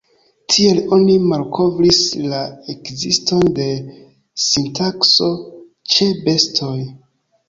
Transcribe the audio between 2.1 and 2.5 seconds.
la